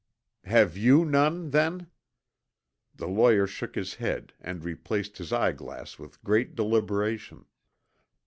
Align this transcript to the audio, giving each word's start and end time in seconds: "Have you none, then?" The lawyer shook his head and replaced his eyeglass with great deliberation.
"Have 0.45 0.75
you 0.75 1.05
none, 1.05 1.51
then?" 1.51 1.85
The 2.95 3.07
lawyer 3.07 3.45
shook 3.45 3.75
his 3.75 3.93
head 3.93 4.33
and 4.41 4.63
replaced 4.63 5.19
his 5.19 5.31
eyeglass 5.31 5.99
with 5.99 6.23
great 6.23 6.55
deliberation. 6.55 7.45